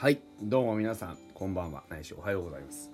[0.00, 1.82] はいどうも皆さんこんばんは。
[1.90, 2.88] ないしおはようございます。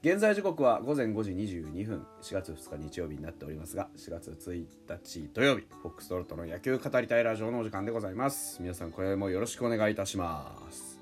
[0.00, 2.06] 現在時刻は午前5時22分。
[2.22, 8.62] 4月2日日曜日になっておりますが4月1日土曜日フォックストロットの野球語りたいラジオのお時間でございます。
[8.62, 10.98] 皆さんこれもよろしくお願いいたします。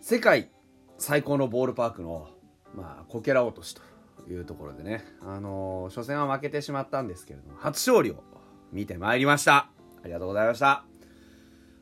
[0.00, 0.50] 世界
[0.98, 2.28] 最高のボールパークの
[2.74, 3.82] まあこけら落としと
[4.28, 5.04] いうところでね。
[5.20, 8.24] あのー初戦は負けてしまったんですけれども初勝利を
[8.72, 9.68] 見てまいりました。
[10.02, 10.91] ありがとうございました。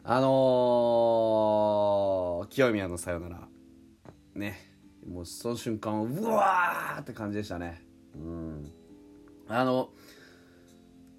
[0.02, 3.48] あのー、清宮のさよなら。
[4.34, 4.70] ね。
[5.06, 7.82] もうその瞬間うわーって感じでしたね。
[8.14, 8.72] うん。
[9.48, 9.90] あの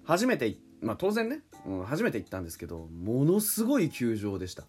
[0.04, 4.64] 初めてまあ当然ね、うん、初めて行ったんですけどものすごい球場でした。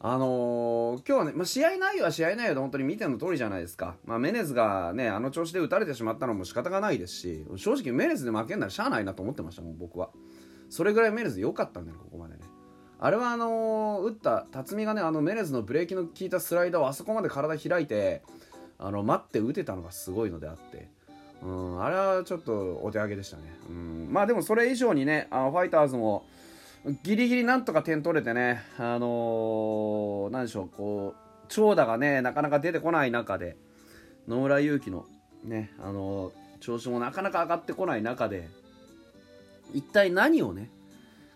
[0.00, 10.10] あのー今日はね、まあ、試合内容は試合内容で本当に見ての通りじゃないですか、まあ、メネズがねあの調子で打たれてしまったのも仕方がないですし正直メネズで負けんならしゃあないなと思ってましたもん僕は。
[10.68, 12.40] それぐらいメネズ良かったんだよここまでね。
[12.98, 18.22] あれはあのー打った辰巳がねあのメネズのブレーキの効いたスライダーをあそこまで体開いて
[18.78, 20.88] あの待って打てたのがすごいのであって。
[21.42, 23.42] うんあれはちょっとお手上げでしたね。
[23.68, 26.24] うんまあでもそれ以上にねあファイターズも
[27.02, 33.58] ギリギリなんとか点取れてねあのー、なんでしょうこう長打がねなかなか出てこない中で
[34.26, 35.06] 野村勇輝の
[35.44, 38.48] ねあのー調子もなかなか上がってこない中で
[39.74, 40.70] 一体何をね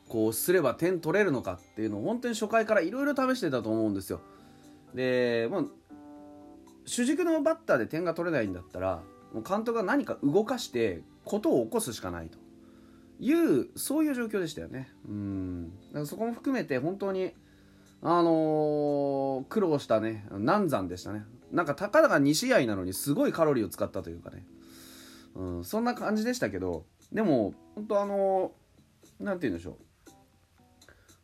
[0.08, 4.20] こうすれば点取れるのかっていうのを本当に初回からいろいろ試してたと思うんですよ。
[4.94, 5.70] でもう
[6.86, 12.38] 主軸のバッターで点が取れないんだったらもう監督が何か動かしてことを起こすしかないと。
[13.20, 14.88] いうそういう状況でしたよね。
[15.08, 15.70] うん。
[15.88, 17.32] だからそこも含めて本当に
[18.00, 20.24] あのー苦労したね。
[20.30, 21.24] 難産でしたね。
[21.50, 24.46] なんかたかだか2試合なのにすごいカロリーを使ったというかね、
[25.34, 29.87] うん、そんな感じでしたけどでも本当あのーて言うんでしょう。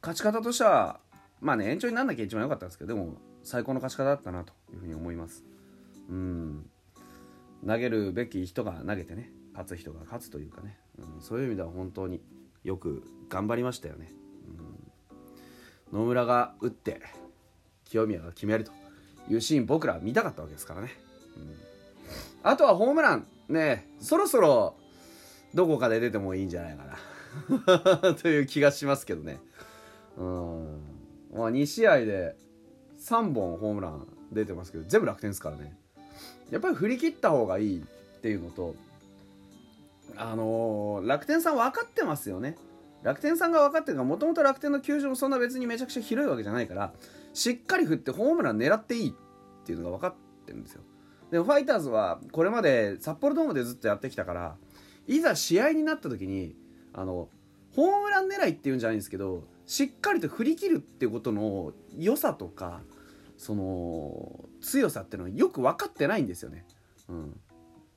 [0.04, 1.00] 勝ち方としては
[1.40, 5.44] まあね延長になんなきゃ一番良かったんですけどでも最高の勝ち方だったなというふうに思います。
[6.10, 6.70] うん。
[7.66, 12.20] 投げるべき人が投げてね勝つ人が勝つというかね、うん、そういう意味では本当に
[12.62, 14.12] よく頑張りましたよね、
[15.92, 17.00] うん、野村が打って
[17.84, 18.72] 清宮が決めると
[19.30, 20.92] いうシーン僕ら見たかったわけですからね、
[21.36, 21.56] うん、
[22.42, 23.26] あとはホームラン。
[23.48, 24.74] ねそろそろ
[25.52, 28.14] どこかで出てもいいんじゃないかな。
[28.14, 29.38] という気がしますけどね。
[30.16, 30.80] うん。
[31.34, 32.36] まあ2試合で
[32.98, 35.76] 3本ホームラン出てますけど全部楽天ですからね。
[36.50, 38.74] やっぱり振り切った方がいいっていうのと
[40.16, 42.56] あのー楽天さん分かってますよね。
[43.02, 46.94] 楽天さんが分かってるからもともと楽天の球場もそんな別にめちゃくちゃ広いわけじゃないから
[47.34, 49.12] しっかり振ってホームラン狙っていいっ
[49.66, 50.14] ていうのが分かっ
[50.46, 50.82] てるんですよ。
[51.30, 54.56] でもファイターズはこれまで札幌ドームでずっとやってきたから
[55.06, 56.54] いざ試合になった時に
[56.92, 57.28] あの
[57.74, 62.82] ホームラン狙いっていうんじゃないんですけどしっかりと振り切るっていうことの良さとか
[63.36, 66.66] その強さっていうのはよく分かってないんですよね。
[67.08, 67.40] うん、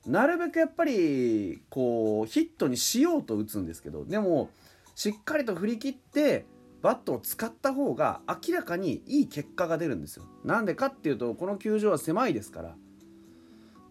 [0.05, 4.49] なるべくやっぱりこうヒットにしようと打つんですけどでも
[4.95, 6.45] しっかりと振り切って
[6.81, 10.25] バットを使った方が明らかにいい結果が出るんですよ。
[10.43, 12.75] なんでかっていうとこの球場は狭いですから、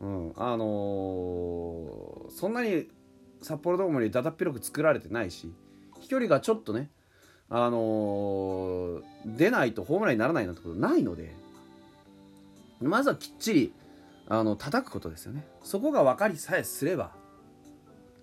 [0.00, 2.88] うん、あのーそんなに
[3.40, 5.52] 札幌ドームにだだっ広く作られてないし
[6.00, 6.90] 飛距離がちょっとね
[7.48, 11.34] あの出ないとホームランにならないなんてことないので
[12.80, 13.72] まずはきっちり
[14.28, 15.46] あの叩くことですよね。
[15.62, 17.12] そこが分かりさえすれば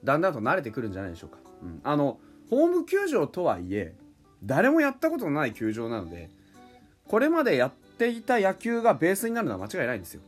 [0.03, 2.19] だんだんと慣れてくるんじゃないでしょうか、うん、あの
[2.49, 3.95] ホーム球場とはいえ
[4.43, 6.29] 誰もやったことのない球場なので
[7.07, 10.21] これまでやっていた野球がベースになるのは間違いないんですよ。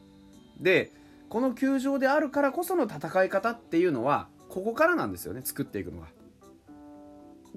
[0.60, 0.92] で
[1.28, 6.08] この球場であるからこその戦い方っていうのはここからなんですよね作っていくのが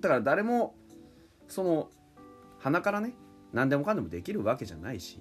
[0.00, 0.74] だから誰も
[1.48, 1.90] その
[2.58, 3.14] 鼻からね
[3.52, 5.20] 何でもかんでもできるわけじゃないし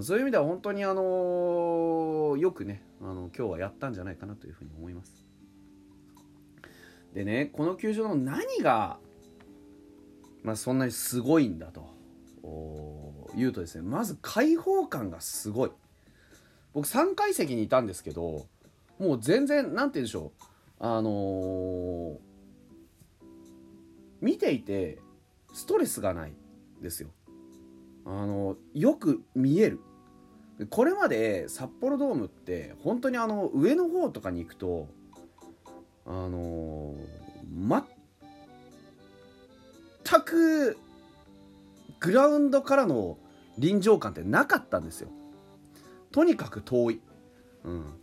[0.00, 5.24] そういう意味では本当にあのよくねあの今日はやったんじゃないかなというふうに思います。
[7.14, 8.98] でねこの球場の何が、
[10.42, 11.88] まあ、そんなにすごいんだと
[12.42, 15.70] お言うとですねまず開放感がすごい。
[16.74, 18.46] 僕3階席にいたんですけど
[18.98, 20.42] もう全然なんて言うんでしょう
[20.78, 22.26] あのー
[24.20, 24.98] 見ていて
[25.56, 26.34] ストレスがない
[26.82, 27.08] ですよ。
[28.04, 29.80] あのよく見える。
[30.68, 34.86] これまで札幌ドームって本当にあの上の方とかに行くと
[36.04, 36.94] あの
[40.04, 40.76] 全く
[42.00, 43.16] グラウンドからの
[43.56, 45.08] 臨場感ってなかったんですよ。
[46.12, 47.00] とにかく遠い、
[47.64, 47.94] うん、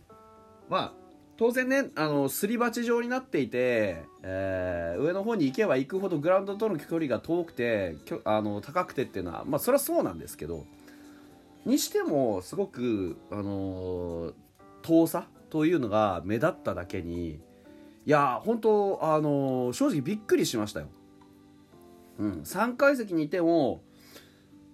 [0.68, 1.03] まあ
[1.36, 10.64] 当然ねあのすり鉢状になっていて、えー、上の方に行けば行くほどグラウンドとの距離が遠くてあの高くてっていうのはまあそれはそうなんですけど
[11.64, 14.32] にしてもすごくあの
[14.82, 17.40] 遠さというのが目立っただけに
[18.06, 20.88] いや本当あの正直びっくりしましたよ。
[22.18, 23.82] うん、3階席にいても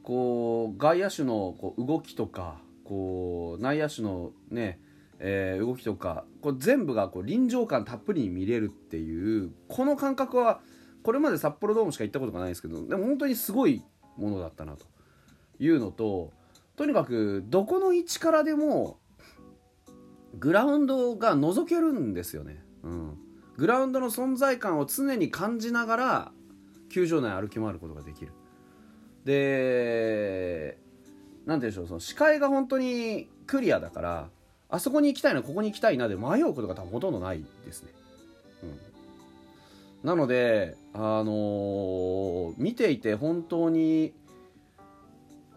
[0.02, 4.78] こう外野手のこう動きとかこう内野手のね
[5.22, 10.60] えー、動きとかこれ全部がこう臨場感たっぷりに見れるっていうこの感覚は
[11.02, 13.84] これまで札幌ドームしか行ったことがないですけどでも本当にすごい
[14.16, 14.86] ものだったなと
[15.58, 16.32] いうのと
[16.76, 18.98] とにかくどこの位置からでも
[20.38, 23.18] グラウンドが覗けるんですよね、うん、
[23.58, 26.32] グラウンドの存在感を常に感じながら
[26.90, 28.32] 球場内歩き回ることができる。
[29.24, 30.78] で
[31.44, 34.30] 何て言うんでしょうその視界が本当にクリアだから
[34.70, 37.90] あそこに行きたいなここに行きたいなで迷うことが多分ほとんどないですね。
[38.62, 38.66] う
[40.04, 44.12] ん、なので、あのー、見ていて本当に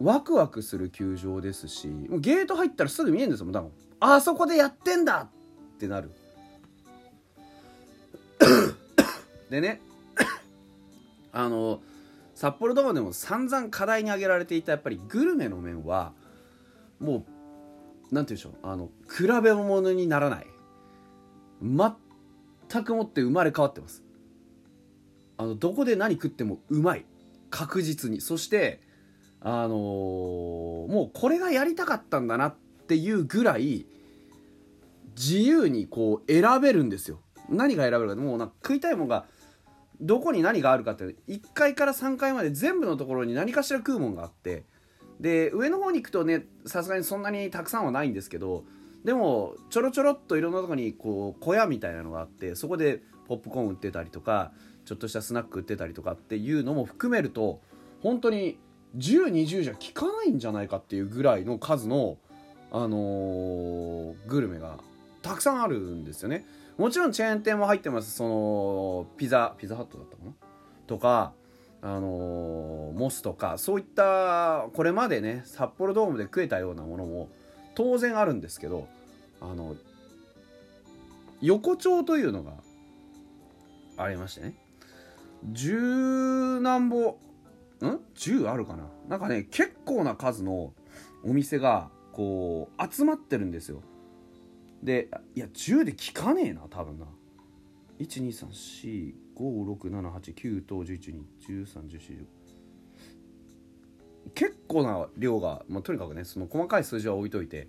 [0.01, 3.71] ワクワクする球場ですしゲート入ったらすぐ見えるんですよ多分。
[3.99, 5.29] あそこでやってんだ!
[5.75, 6.11] ってなる。
[9.49, 9.79] でね
[11.31, 11.81] あの
[12.35, 16.13] 札幌ドームでも散々課題に挙げられていたやっぱりグルメの面は
[16.99, 17.25] もう
[18.11, 18.71] 何て言うんでしょう。
[18.71, 20.47] あの比べ物にならない。
[21.61, 24.03] 全くもって生まれ変わってます。
[25.37, 27.05] あのどこで何食ってもうまい。
[27.49, 28.21] 確実に。
[28.21, 28.81] そして
[29.41, 32.55] あのー、もうこれがやりたかったんだなっ
[32.87, 33.85] ていうぐらい
[35.17, 37.19] 自由にこう選べるんですよ。
[37.49, 39.25] 何が選べるかもうなんか食いたいもんが
[39.99, 44.65] どこに何があるかって1階から3階まで全部のところに何かしら食うもんがあって
[45.23, 48.65] で上の方に行くとねさすがにそんなにたくさんはないんですけど
[49.05, 54.51] でもちょろちょろっといろんなとこにこう小屋みたいなのがあってそこでポップコーン売ってたりとか
[54.83, 57.61] ちょっとしたスナック売ってたりとかっていうのも含めると
[58.01, 58.59] 本当に
[58.97, 62.17] 1020じゃ効かないんじゃないかっていうぐらいの数の、
[62.69, 64.77] あのー、グルメが
[65.21, 66.45] たくさんあるんですよね。
[66.77, 68.11] もちろんチェーン店も入ってます。
[68.11, 70.33] そのピザピザハットだったかな？
[70.85, 71.31] とか
[71.85, 77.29] あのモスとかそういったこれまでね札幌ドームで食えたようなものも
[77.75, 78.87] 当然あるんですけど
[79.41, 79.75] あの
[81.41, 82.53] 横丁というのが
[83.97, 84.55] ありましてね。
[85.51, 87.17] 十何本
[87.81, 88.87] ん？10あるかな？
[89.09, 90.71] なんかね結構な数の
[91.25, 93.81] お店がこう集まってるんですよ。
[94.81, 97.07] でいや10で聞かねえな多分な。
[97.99, 102.25] 1 2 3 4 56789101213141
[104.35, 107.67] 結構な量が、まあ、とにかくねその細かい数字は置いといて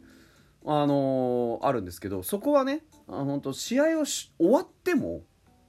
[0.66, 5.22] あのー、あるんですけどそこはねあ本当試合をし終わっても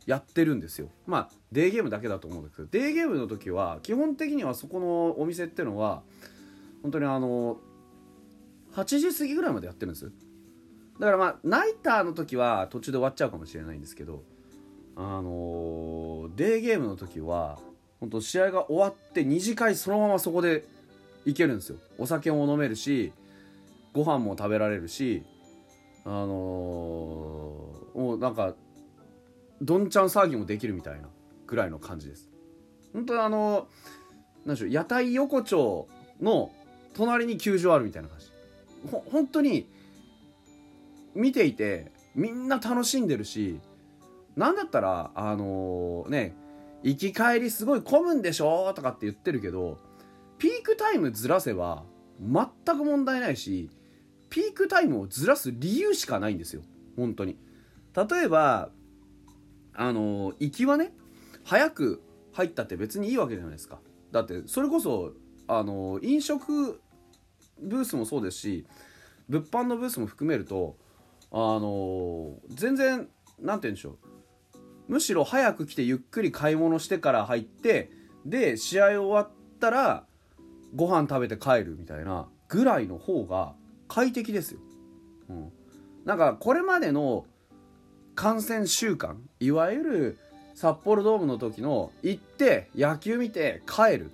[0.06, 0.90] やってるんですよ。
[1.08, 6.04] まあデーゲームだけだと思うんですけどデーゲームの時は基本的にはそこのお店っていうのは
[6.82, 10.12] 本当にあのー、8時過ぎぐらいまでやってるんです。
[11.00, 14.24] だからまあナイターの時は途中で終わっちゃうかもしれないんですけど
[14.96, 17.60] あの、デーゲームの時は
[18.00, 20.66] 本当試合が終わって2次会そのままそこで
[21.26, 21.78] 行けるんですよ。
[21.98, 23.14] お酒も飲めるし
[23.94, 25.24] ご飯も食べられるし
[26.04, 28.54] あのー、もうなんか
[29.62, 31.08] どんちゃん騒ぎもできるみたいな
[31.48, 32.30] ぐらいの感じです。
[32.94, 33.68] 本当あの
[34.46, 35.88] 何でしょう屋台横丁
[36.22, 36.52] の
[36.94, 38.26] 隣に球場あるみたいな感じ。
[38.92, 39.68] ほ本当に
[41.16, 43.60] 見ていてみんな楽しんでるし
[44.36, 46.36] なんだったらあのー、ね
[46.84, 49.80] 行き帰りすごい混むんでしょとかって言ってるけど
[50.38, 51.84] ピークタイムずらせば
[52.20, 53.70] 全く問題ないし
[54.30, 56.62] ピークタイムをずらす理由しかないんですよ。
[56.98, 57.38] 本当に。
[57.96, 58.70] 例えば
[59.74, 60.94] あのー、行きはね
[61.44, 62.02] 早く
[62.34, 63.80] 入ったって別にいいわけじゃないですか。
[64.12, 65.14] だってそれこそ
[65.48, 66.82] あのー、飲食
[67.62, 68.66] ブースもそうですし
[69.30, 70.78] 物販のブースも含めると
[71.32, 73.08] あの全然
[73.40, 73.98] 何て言うんでしょう。
[74.88, 77.90] むしろ早く来てゆっくり買い物してから入って
[78.26, 80.06] で試合終わったら
[80.76, 83.54] ご飯食べて帰るみたいなぐらいの方が
[83.88, 84.60] 快適ですよ。
[85.30, 85.52] うん、
[86.06, 87.26] なんかこれまでの
[88.16, 90.18] 観戦習慣いわゆる
[90.54, 94.12] 札幌ドームの時の行って野球見て帰る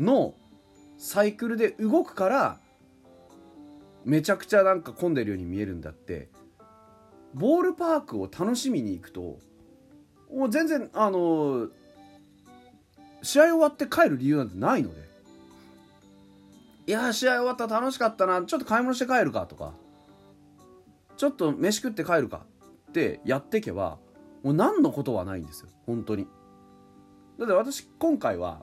[0.00, 0.34] の
[0.98, 2.58] サイクルで動くから
[4.04, 6.28] めちゃくちゃなんか混んでるように見えるんだって
[7.34, 9.38] ボールパークを楽しみに行くと
[10.32, 11.68] もう全然あの
[13.22, 15.02] 試合終わって帰る理由なんてないので
[16.86, 18.42] いや試合終わった楽しかったな。
[18.42, 19.72] ちょっと買い物して帰るかとか。
[21.16, 22.44] ちょっと飯食って帰るか
[22.88, 23.98] ってやってけば
[24.42, 25.68] もう何のことはないんですよ。
[25.86, 26.26] 本当に。
[27.38, 28.62] だって私今回は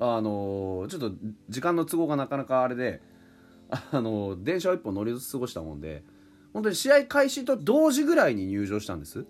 [0.00, 1.12] あのちょっと
[1.48, 3.00] 時間の都合がなかなかあれで
[3.92, 6.02] あの電車を一本乗り過ごしたもんで
[6.52, 9.24] 本当に試合開始と同時ぐらいに入場したんです。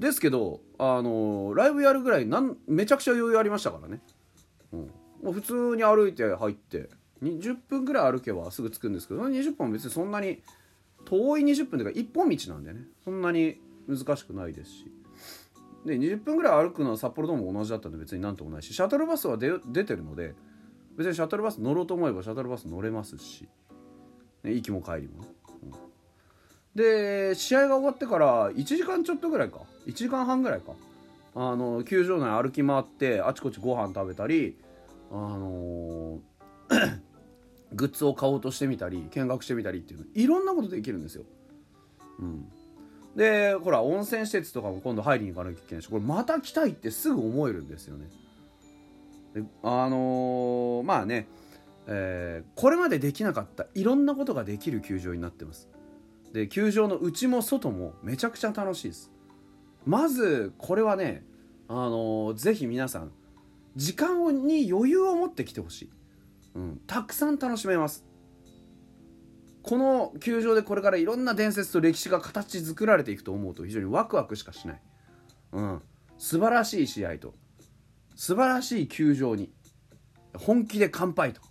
[0.00, 4.00] ですけどあのライブやるぐらいなんめちゃくちゃ余裕ありましたからね、
[4.72, 4.80] うん、
[5.22, 6.88] もう普通に歩いて入って
[7.22, 10.40] 20分ぐらい歩けばすぐ着くんですけど20分は別にそんなに
[11.04, 12.80] 遠い20分というか一本道なんでね。
[13.04, 14.86] そんなに難しくないですし。
[15.84, 20.34] で20分ぐらい歩くのは札幌ドームも同じだったんで別になんともないしシャトルバスは出てるので
[20.96, 23.48] 別にシャトルバス乗ろうと思えばシャトルバス乗れますし、
[24.42, 25.28] ね、行きも帰りもね、
[26.74, 30.72] で試合が終わってから1時間ちょっとぐらいか1時間半ぐらいか
[31.34, 34.56] あの球場内歩き回ってあちこちご飯食べたり
[35.10, 37.00] あのー
[37.72, 41.24] グッズを買おうとしてみたり見学してみたりっていういろんなことできるんですよ。
[42.18, 42.44] うん、
[43.14, 48.08] でほら温泉施設とかも今度入りに行かなきゃいけないしこれまた来たいってすぐ思えるんですよね。
[49.34, 51.28] であのーまあね、
[51.86, 55.68] えーこれまでできなかったいろんなことができる球場になってます。
[56.32, 59.10] で球場の内も外もめちゃくちゃ楽しいです。
[59.84, 61.24] まずこれはね、
[61.68, 63.12] あのーぜひ皆さん
[63.76, 65.90] 時間に余裕を持ってきてほしい。
[66.54, 68.04] うん、たくさん楽しめます。
[69.62, 74.82] この球場でこれからいろんな伝説と歴史が形作られていくと思うと非常にワクワクしかしない、
[75.52, 75.82] うん、
[76.16, 77.34] 素晴らしい試合と
[78.16, 79.52] 素晴らしい球場に
[80.34, 81.42] 本気で乾杯と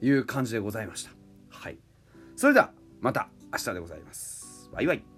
[0.00, 1.10] いう感じでございました。
[1.48, 1.78] はい。
[2.36, 3.28] それではまた。
[3.52, 4.70] 明日でございます。
[4.72, 5.15] バイバイ。